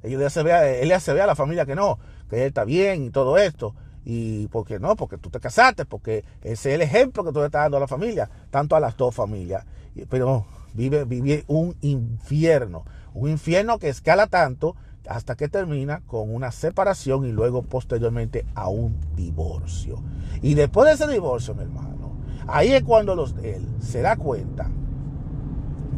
[0.04, 1.98] Él ya se ve, él ya se ve a la familia que no,
[2.30, 3.74] que él está bien y todo esto.
[4.06, 7.46] Y porque no, porque tú te casaste, porque ese es el ejemplo que tú le
[7.46, 9.66] estás dando a la familia, tanto a las dos familias.
[10.10, 14.76] Pero vive, vive un infierno, un infierno que escala tanto
[15.08, 20.02] hasta que termina con una separación y luego posteriormente a un divorcio.
[20.42, 24.70] Y después de ese divorcio, mi hermano, ahí es cuando los, él se da cuenta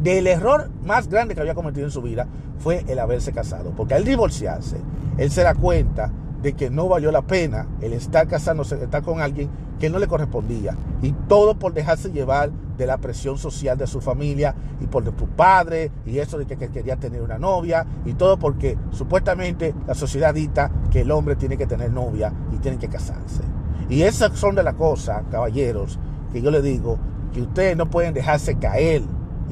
[0.02, 2.26] del error más grande que había cometido en su vida
[2.58, 3.72] fue el haberse casado.
[3.76, 4.78] Porque al divorciarse,
[5.18, 6.10] él se da cuenta
[6.42, 10.08] de que no valió la pena el estar casándose, estar con alguien que no le
[10.08, 10.76] correspondía.
[11.02, 15.12] Y todo por dejarse llevar de la presión social de su familia y por de
[15.12, 19.94] tu padre y eso de que, quería tener una novia y todo porque supuestamente la
[19.94, 23.42] sociedad dicta que el hombre tiene que tener novia y tiene que casarse.
[23.88, 25.98] Y esas son de las cosas, caballeros,
[26.32, 26.98] que yo le digo,
[27.32, 29.02] que ustedes no pueden dejarse caer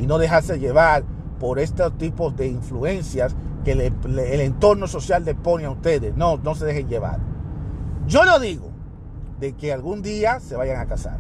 [0.01, 1.05] y no dejarse llevar
[1.39, 3.35] por estos tipos de influencias
[3.65, 6.17] que el entorno social le pone a ustedes.
[6.17, 7.19] No, no se dejen llevar.
[8.07, 8.71] Yo lo digo
[9.39, 11.19] de que algún día se vayan a casar.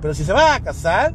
[0.00, 1.14] Pero si se van a casar,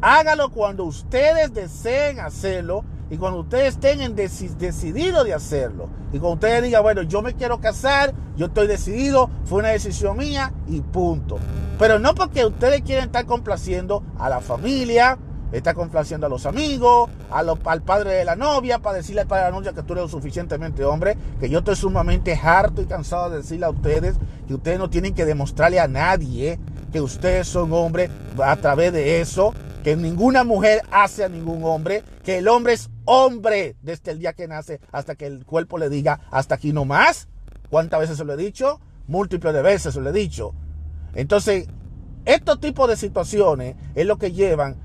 [0.00, 5.88] hágalo cuando ustedes deseen hacerlo y cuando ustedes estén decididos de hacerlo.
[6.12, 10.16] Y cuando ustedes digan, bueno, yo me quiero casar, yo estoy decidido, fue una decisión
[10.16, 11.38] mía y punto.
[11.78, 15.18] Pero no porque ustedes quieren estar complaciendo a la familia,
[15.52, 19.50] está complaciendo a los amigos, al padre de la novia, para decirle al padre de
[19.50, 23.30] la novia que tú eres lo suficientemente hombre, que yo estoy sumamente harto y cansado
[23.30, 26.58] de decirle a ustedes que ustedes no tienen que demostrarle a nadie
[26.90, 28.10] que ustedes son hombres
[28.42, 32.90] a través de eso, que ninguna mujer hace a ningún hombre, que el hombre es
[33.04, 36.84] hombre desde el día que nace hasta que el cuerpo le diga hasta aquí no
[36.84, 37.28] más.
[37.70, 38.80] ¿Cuántas veces se lo he dicho?
[39.06, 40.52] Múltiples de veces se lo he dicho.
[41.14, 41.68] Entonces,
[42.24, 44.76] estos tipos de situaciones es lo que llevan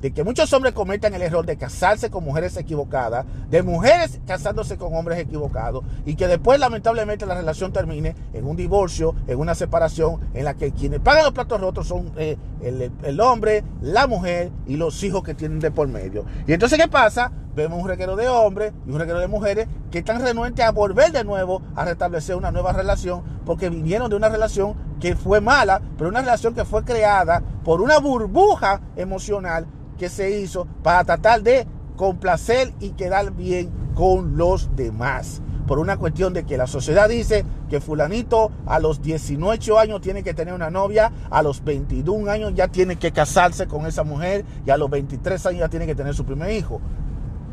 [0.00, 4.76] de que muchos hombres cometan el error de casarse con mujeres equivocadas, de mujeres casándose
[4.76, 9.54] con hombres equivocados y que después lamentablemente la relación termine en un divorcio, en una
[9.54, 14.50] separación en la que quienes pagan los platos rotos son eh, el, hombre, la mujer
[14.66, 16.24] y los hijos que tienen de por medio.
[16.46, 17.32] Y entonces, ¿qué pasa?
[17.56, 21.10] Vemos un reguero de hombres y un reguero de mujeres que están renuentes a volver
[21.10, 25.80] de nuevo a restablecer una nueva relación porque vinieron de una relación que fue mala,
[25.96, 29.66] pero una relación que fue creada por una burbuja emocional
[29.96, 31.66] que se hizo para tratar de
[31.96, 35.40] complacer y quedar bien con los demás.
[35.66, 40.22] Por una cuestión de que la sociedad dice que fulanito a los 18 años tiene
[40.22, 44.44] que tener una novia, a los 21 años ya tiene que casarse con esa mujer
[44.66, 46.82] y a los 23 años ya tiene que tener su primer hijo.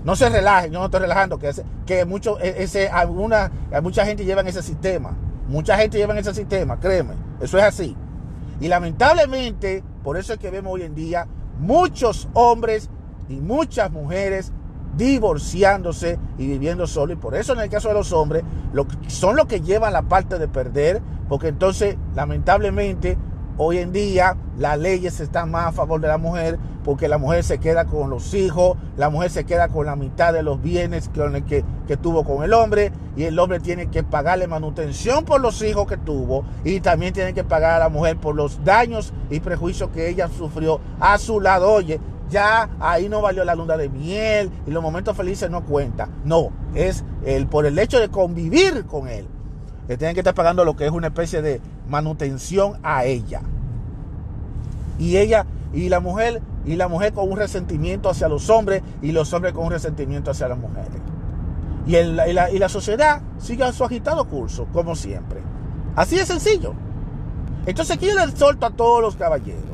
[0.04, 1.52] No se relajen, yo no estoy relajando, que,
[1.86, 5.16] que mucho, e, ese, alguna, mucha gente lleva en ese sistema.
[5.48, 7.96] Mucha gente lleva en ese sistema, créeme, eso es así.
[8.60, 11.28] Y lamentablemente, por eso es que vemos hoy en día
[11.60, 12.90] muchos hombres
[13.30, 14.52] y muchas mujeres
[14.96, 17.14] divorciándose y viviendo solo.
[17.14, 18.44] Y por eso en el caso de los hombres,
[19.08, 23.18] son los que llevan la parte de perder, porque entonces lamentablemente
[23.58, 27.44] hoy en día las leyes están más a favor de la mujer, porque la mujer
[27.44, 31.10] se queda con los hijos, la mujer se queda con la mitad de los bienes
[31.10, 35.88] que, tuvo con el hombre, y el hombre tiene que pagarle manutención por los hijos
[35.88, 39.90] que tuvo, y también tiene que pagar a la mujer por los daños y prejuicios
[39.92, 41.72] que ella sufrió a su lado.
[41.72, 46.10] Oye, ya ahí no valió la luna de miel y los momentos felices no cuentan.
[46.26, 49.28] No, es el, por el hecho de convivir con él.
[49.88, 53.42] Le tienen que estar pagando lo que es una especie de manutención a ella.
[55.00, 59.12] Y ella y la mujer y la mujer con un resentimiento hacia los hombres y
[59.12, 61.02] los hombres con un resentimiento hacia las mujeres.
[61.86, 65.42] Y, la, y la sociedad sigue su agitado curso, como siempre.
[65.96, 66.74] Así de sencillo.
[67.66, 69.74] Entonces aquí yo le solto a todos los caballeros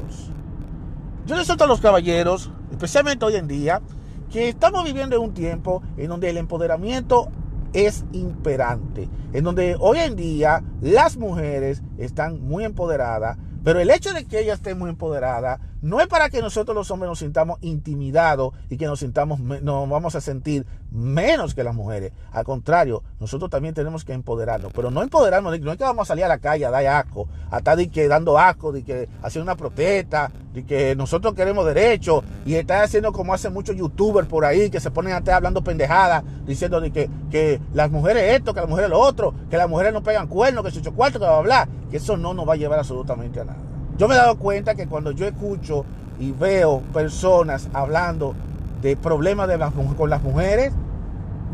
[1.30, 3.84] yo les suelto a los caballeros, especialmente hoy en día,
[4.32, 7.30] que estamos viviendo en un tiempo en donde el empoderamiento
[7.74, 14.14] es imperante, en donde hoy en día las mujeres están muy empoderadas, pero el hecho
[14.14, 17.58] de que ella esté muy empoderada no es para que nosotros los hombres nos sintamos
[17.62, 22.12] intimidados y que nos sintamos, nos vamos a sentir menos que las mujeres.
[22.32, 26.10] Al contrario, nosotros también tenemos que empoderarnos, pero no empoderarnos, no es que vamos a
[26.10, 29.44] salir a la calle a dar asco, a estar que dando asco, de que haciendo
[29.44, 34.46] una protesta, de que nosotros queremos derechos y estar haciendo como hacen muchos youtubers por
[34.46, 38.54] ahí que se ponen a estar hablando pendejadas, diciendo de que, que las mujeres esto,
[38.54, 41.22] que las mujeres lo otro, que las mujeres no pegan cuernos, que se ocho cuartos,
[41.22, 43.60] que va a hablar, que eso no nos va a llevar absolutamente a nada.
[43.98, 45.86] Yo me he dado cuenta que cuando yo escucho
[46.20, 48.34] y veo personas hablando
[48.82, 49.60] de problemas de
[49.98, 50.74] con las mujeres,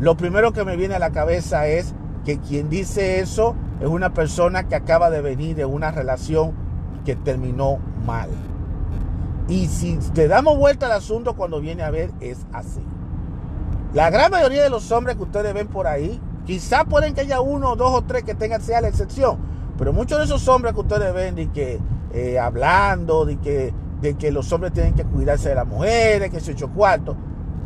[0.00, 4.12] lo primero que me viene a la cabeza es que quien dice eso es una
[4.12, 6.52] persona que acaba de venir de una relación
[7.04, 8.28] que terminó mal.
[9.48, 12.82] Y si te damos vuelta al asunto cuando viene a ver, es así.
[13.94, 17.40] La gran mayoría de los hombres que ustedes ven por ahí, quizá pueden que haya
[17.40, 19.38] uno, dos o tres que tengan, sea la excepción,
[19.78, 21.78] pero muchos de esos hombres que ustedes ven y que
[22.12, 26.40] eh, hablando de que, de que los hombres tienen que cuidarse de las mujeres, que
[26.40, 27.16] se ocho cuartos.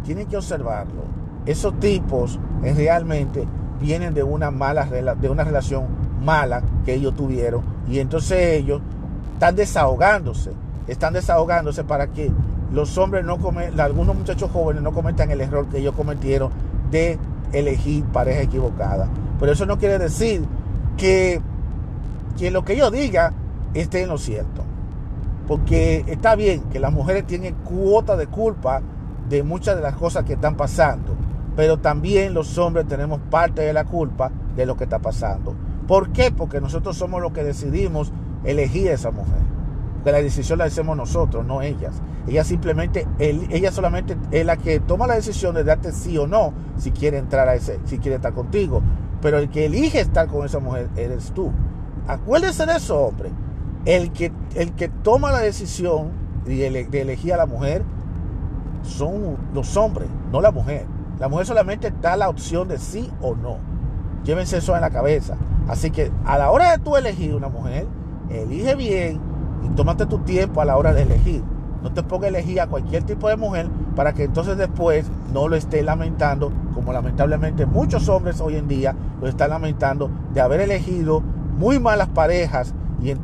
[0.05, 1.03] Tienen que observarlo.
[1.47, 3.47] Esos tipos eh, realmente
[3.81, 5.87] vienen de una mala de una relación
[6.23, 8.83] mala que ellos tuvieron y entonces ellos
[9.35, 10.53] están desahogándose,
[10.87, 12.31] están desahogándose para que
[12.73, 16.51] los hombres no cometan, algunos muchachos jóvenes no cometan el error que ellos cometieron
[16.91, 17.19] de
[17.53, 19.09] elegir pareja equivocada.
[19.41, 20.45] Pero eso no quiere decir
[20.97, 21.41] que,
[22.39, 23.33] que lo que yo diga
[23.75, 24.63] esté en lo cierto.
[25.51, 28.83] Porque está bien que las mujeres tienen cuota de culpa
[29.29, 31.17] de muchas de las cosas que están pasando,
[31.57, 35.57] pero también los hombres tenemos parte de la culpa de lo que está pasando.
[35.89, 36.31] ¿Por qué?
[36.31, 38.13] Porque nosotros somos los que decidimos
[38.45, 39.41] elegir a esa mujer.
[40.05, 42.01] Que la decisión la hacemos nosotros, no ellas.
[42.29, 46.53] Ella simplemente, ella solamente es la que toma la decisión de darte sí o no
[46.77, 48.83] si quiere entrar a ese, si quiere estar contigo.
[49.21, 51.51] Pero el que elige estar con esa mujer eres tú.
[52.07, 53.33] Acuérdense de eso, hombre
[53.85, 56.11] el que, el que toma la decisión
[56.45, 57.83] de, elegir a la mujer
[58.83, 60.87] son los hombres, no la mujer.
[61.19, 63.59] La mujer solamente da la opción de sí o no.
[64.25, 65.37] Llévense eso en la cabeza.
[65.69, 67.87] Así que a la hora de tú elegir una mujer,
[68.31, 69.21] elige bien
[69.63, 71.43] y tómate tu tiempo a la hora de elegir.
[71.83, 75.49] No te pongas a elegir a cualquier tipo de mujer para que entonces después no
[75.49, 80.61] lo estés lamentando, como lamentablemente muchos hombres hoy en día lo están lamentando de haber
[80.61, 81.23] elegido
[81.57, 83.15] muy malas parejas y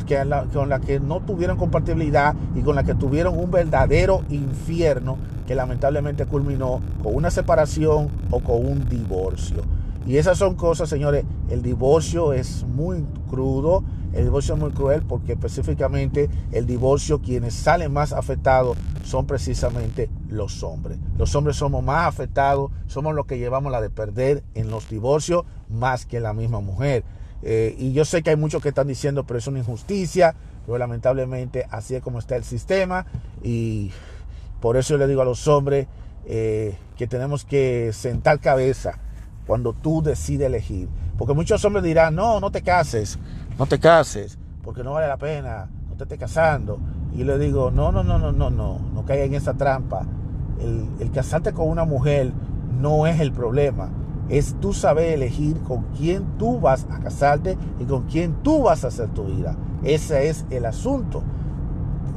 [0.52, 5.54] con la que no tuvieron compatibilidad y con la que tuvieron un verdadero infierno que
[5.54, 9.62] lamentablemente culminó con una separación o con un divorcio.
[10.06, 15.02] Y esas son cosas, señores, el divorcio es muy crudo, el divorcio es muy cruel
[15.02, 20.98] porque específicamente el divorcio quienes salen más afectados son precisamente los hombres.
[21.18, 25.44] Los hombres somos más afectados, somos los que llevamos la de perder en los divorcios
[25.68, 27.04] más que la misma mujer.
[27.42, 30.78] Eh, y yo sé que hay muchos que están diciendo, pero es una injusticia, pero
[30.78, 33.06] lamentablemente así es como está el sistema.
[33.42, 33.90] Y
[34.60, 35.86] por eso yo le digo a los hombres
[36.26, 38.98] eh, que tenemos que sentar cabeza
[39.46, 40.88] cuando tú decides elegir.
[41.16, 43.18] Porque muchos hombres dirán, no, no te cases,
[43.58, 46.78] no te cases, porque no vale la pena, no te estés casando.
[47.14, 50.06] Y le digo, no, no, no, no, no, no, no caiga en esa trampa.
[51.00, 52.32] El casarte con una mujer
[52.80, 53.90] no es el problema
[54.28, 58.84] es tú saber elegir con quién tú vas a casarte y con quién tú vas
[58.84, 59.56] a hacer tu vida.
[59.82, 61.22] Ese es el asunto.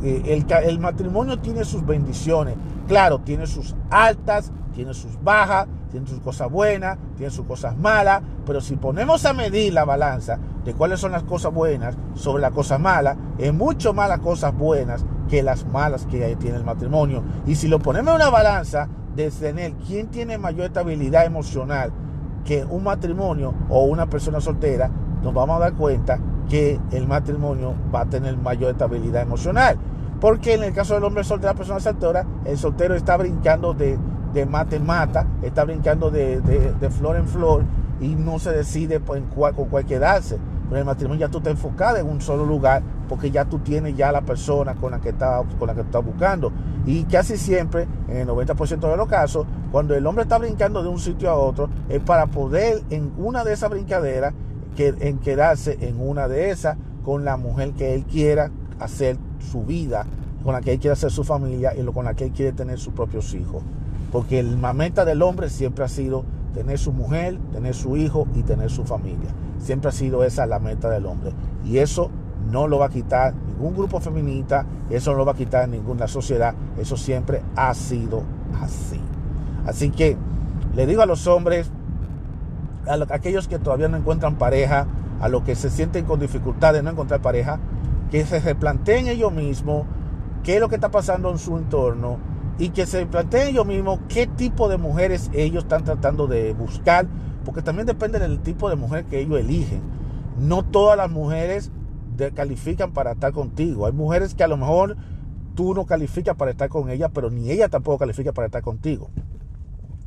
[0.03, 2.55] Eh, el, el, matrimonio tiene sus bendiciones.
[2.87, 8.21] Claro, tiene sus altas, tiene sus bajas, tiene sus cosas buenas, tiene sus cosas malas.
[8.45, 12.51] Pero si ponemos a medir la balanza de cuáles son las cosas buenas sobre las
[12.51, 17.23] cosas malas, es mucho más las cosas buenas que las malas que tiene el matrimonio.
[17.45, 21.91] Y si lo ponemos en una balanza de tener quién tiene mayor estabilidad emocional
[22.45, 24.89] que un matrimonio o una persona soltera,
[25.21, 29.77] nos vamos a dar cuenta que el matrimonio va a tener mayor estabilidad emocional.
[30.19, 33.97] Porque en el caso del hombre soltero, la persona soltera, el soltero está brincando de,
[34.33, 36.41] de mata en mata, está brincando de,
[36.97, 37.63] flor en flor
[38.01, 40.37] y no se decide cuál, con cuál quedarse.
[40.65, 43.59] Pero en el matrimonio ya tú estás enfocado en un solo lugar porque ya tú
[43.59, 46.51] tienes ya la persona con la que estás, con la que estás buscando.
[46.85, 50.89] Y casi siempre, en el 90% de los casos, cuando el hombre está brincando de
[50.89, 54.33] un sitio a otro, es para poder en una de esas brincaderas,
[54.75, 59.63] que, en quedarse en una de esas con la mujer que él quiera hacer su
[59.63, 60.05] vida,
[60.43, 62.77] con la que él quiere hacer su familia y con la que él quiere tener
[62.77, 63.63] sus propios hijos.
[64.11, 68.43] Porque la meta del hombre siempre ha sido tener su mujer, tener su hijo y
[68.43, 69.29] tener su familia.
[69.59, 71.31] Siempre ha sido esa la meta del hombre.
[71.65, 72.09] Y eso
[72.51, 76.07] no lo va a quitar ningún grupo feminista, eso no lo va a quitar ninguna
[76.07, 76.53] sociedad.
[76.79, 78.23] Eso siempre ha sido
[78.61, 78.99] así.
[79.65, 80.17] Así que
[80.75, 81.71] le digo a los hombres,
[82.87, 84.87] a, aquellos que todavía no encuentran pareja,
[85.19, 87.59] a los que se sienten con dificultad de no encontrar pareja,
[88.09, 89.85] que se replanteen ellos mismos
[90.43, 92.17] qué es lo que está pasando en su entorno
[92.57, 97.07] y que se planteen ellos mismos qué tipo de mujeres ellos están tratando de buscar,
[97.45, 99.81] porque también depende del tipo de mujer que ellos eligen.
[100.39, 101.71] No todas las mujeres
[102.33, 103.85] califican para estar contigo.
[103.85, 104.97] Hay mujeres que a lo mejor
[105.55, 109.09] tú no calificas para estar con ella, pero ni ella tampoco califica para estar contigo.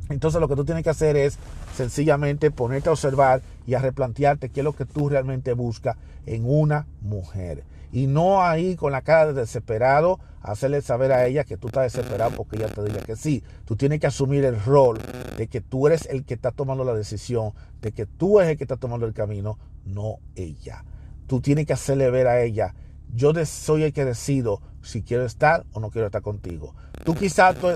[0.09, 1.37] Entonces lo que tú tienes que hacer es
[1.75, 6.43] sencillamente ponerte a observar y a replantearte qué es lo que tú realmente buscas en
[6.45, 7.63] una mujer.
[7.91, 11.93] Y no ahí con la cara de desesperado hacerle saber a ella que tú estás
[11.93, 13.43] desesperado porque ella te diga que sí.
[13.65, 14.99] Tú tienes que asumir el rol
[15.37, 18.57] de que tú eres el que está tomando la decisión, de que tú eres el
[18.57, 20.83] que está tomando el camino, no ella.
[21.27, 22.75] Tú tienes que hacerle ver a ella,
[23.13, 26.75] yo soy el que decido si quiero estar o no quiero estar contigo.
[27.05, 27.67] Tú quizás tú,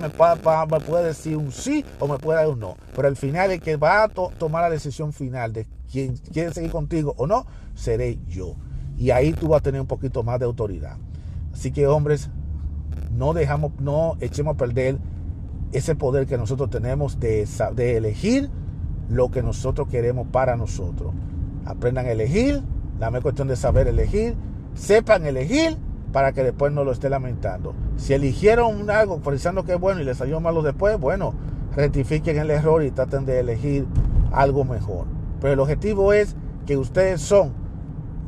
[0.00, 3.60] me puedas decir un sí o me puedas dar un no, pero al final el
[3.60, 8.18] que va a tomar la decisión final de quién quiere seguir contigo o no, seré
[8.26, 8.56] yo.
[8.96, 10.96] Y ahí tú vas a tener un poquito más de autoridad.
[11.52, 12.30] Así que hombres,
[13.12, 14.98] no dejamos, no echemos a perder
[15.72, 18.50] ese poder que nosotros tenemos de elegir
[19.08, 21.12] lo que nosotros queremos para nosotros.
[21.64, 22.62] Aprendan a elegir,
[23.00, 24.36] la es cuestión de saber elegir,
[24.74, 25.76] sepan elegir
[26.12, 27.74] para que después no lo esté lamentando.
[27.96, 31.34] Si eligieron algo pensando que es bueno y les salió malo después, bueno,
[31.74, 33.86] rectifiquen el error y traten de elegir
[34.32, 35.06] algo mejor.
[35.40, 36.36] Pero el objetivo es
[36.66, 37.52] que ustedes son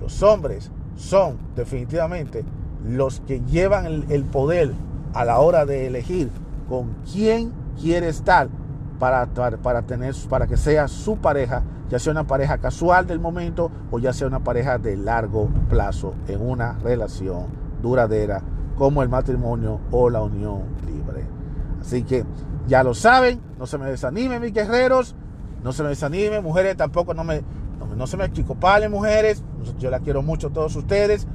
[0.00, 2.44] los hombres son definitivamente
[2.84, 4.72] los que llevan el, poder
[5.14, 6.30] a la hora de elegir
[6.68, 8.48] con quién quiere estar
[8.98, 13.70] para, para, tener, para que sea su pareja, ya sea una pareja casual del momento
[13.90, 17.46] o ya sea una pareja de largo plazo en una relación
[17.82, 18.42] duradera
[18.76, 21.24] como el matrimonio o la unión libre.
[21.80, 22.24] Así que
[22.66, 25.14] ya lo saben, no se me desanimen mis guerreros,
[25.62, 27.42] no se me desanimen, mujeres tampoco no me,
[27.96, 29.42] no, se me achicopalen mujeres,
[29.78, 31.26] yo la quiero mucho a todos ustedes.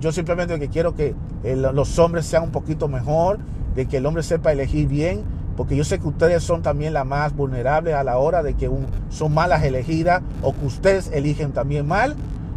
[0.00, 3.38] Yo, simplemente que quiero que los hombres sean un poquito mejor,
[3.76, 5.22] de que el hombre sepa elegir bien,
[5.56, 8.70] porque yo sé que ustedes son también las más vulnerables a la hora de que
[9.08, 12.14] son malas elegidas o que ustedes eligen también mal.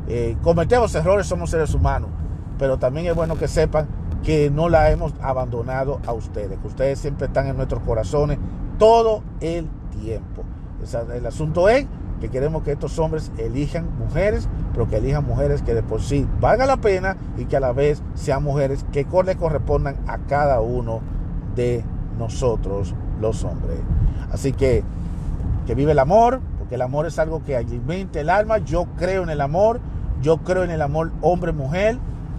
[0.07, 2.09] Eh, cometemos errores, somos seres humanos,
[2.57, 3.87] pero también es bueno que sepan
[4.23, 8.37] que no la hemos abandonado a ustedes, que ustedes siempre están en nuestros corazones
[8.77, 9.67] todo el
[10.01, 10.43] tiempo.
[11.13, 11.85] el asunto es
[12.19, 16.27] que queremos que estos hombres elijan mujeres, pero que elijan mujeres que de por sí
[16.41, 20.59] valga la pena y que a la vez sean mujeres que le correspondan a cada
[20.59, 20.99] uno
[21.55, 23.79] de nosotros los hombres.
[24.31, 24.83] Así que
[25.65, 28.57] que vive el amor, porque el amor es algo que alimenta el alma.
[28.57, 29.79] Yo creo en el amor,
[30.21, 31.97] yo creo en el amor hombre-mujer.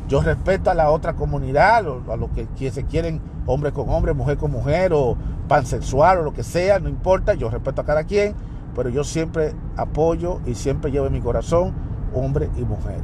[0.08, 4.36] Yo respeto a la otra comunidad, a los que, se quieren hombre con hombre, mujer
[4.38, 5.16] con mujer, o
[5.46, 7.34] pansexual, o lo que sea, no importa.
[7.34, 8.34] Yo respeto a cada quien
[8.74, 11.72] pero yo siempre apoyo y siempre llevo en mi corazón
[12.14, 12.98] hombre y mujer.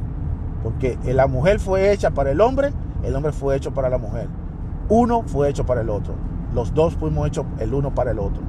[0.63, 2.73] Porque la mujer fue hecha para el hombre,
[3.03, 4.27] el hombre fue hecho para la mujer.
[4.89, 6.15] Uno fue hecho para el otro.
[6.57, 8.41] Los dos fuimos hechos el uno para el otro.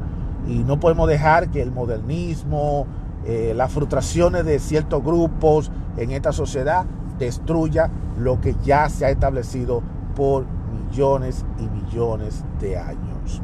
[0.46, 2.86] Y no podemos dejar que el modernismo,
[3.26, 6.86] eh, las frustraciones de ciertos grupos en esta sociedad
[7.18, 9.82] destruya lo que ya se ha establecido
[10.16, 13.42] por millones y millones de años.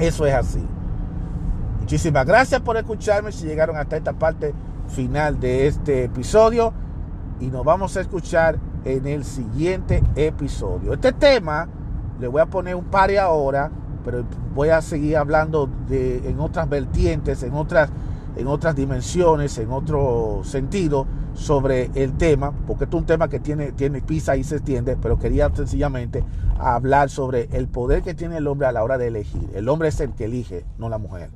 [0.00, 0.66] Eso es así.
[1.78, 4.54] Muchísimas gracias por escucharme si llegaron hasta esta parte
[4.88, 6.72] final de este episodio
[7.38, 10.94] y nos vamos a escuchar en el siguiente episodio.
[10.94, 11.68] Este tema
[12.20, 13.70] le voy a poner un par de ahora,
[14.04, 17.90] pero voy a seguir hablando de, en otras vertientes, en otras
[18.36, 23.72] en otras dimensiones, en otro sentido sobre el tema, porque es un tema que tiene,
[23.72, 26.22] tiene pisa y se extiende, pero quería sencillamente
[26.58, 29.50] hablar sobre el poder que tiene el hombre a la hora de elegir.
[29.54, 31.30] El hombre es el que elige, no la mujer.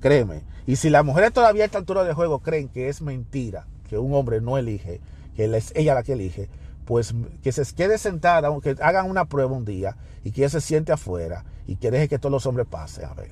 [0.00, 0.42] Créeme.
[0.66, 3.98] Y si las mujeres todavía a esta altura de juego creen que es mentira, que
[3.98, 5.00] un hombre no elige,
[5.36, 6.48] que es ella la que elige,
[6.90, 10.60] pues que se quede sentada, que hagan una prueba un día y que ella se
[10.60, 13.04] siente afuera y que deje que todos los hombres pasen.
[13.04, 13.30] A ver.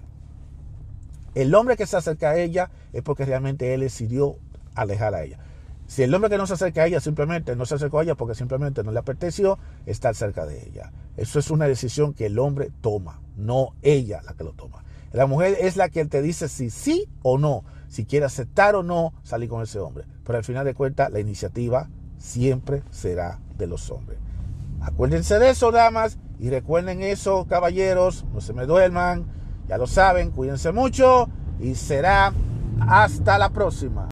[1.34, 4.36] El hombre que se acerca a ella es porque realmente él decidió
[4.76, 5.40] alejar a ella.
[5.88, 8.14] Si el hombre que no se acerca a ella simplemente no se acercó a ella
[8.14, 10.92] porque simplemente no le apeteció estar cerca de ella.
[11.16, 14.84] Eso es una decisión que el hombre toma, no ella la que lo toma.
[15.11, 18.84] La mujer es la que te dice si sí o no, si quiere aceptar o
[18.84, 20.04] no salir con ese hombre.
[20.22, 24.18] Pero al final de cuentas, la iniciativa siempre será de los hombres.
[24.80, 29.26] Acuérdense de eso, damas, y recuerden eso, caballeros, no se me duerman,
[29.68, 31.28] ya lo saben, cuídense mucho
[31.61, 32.32] y será
[32.80, 34.09] hasta la próxima.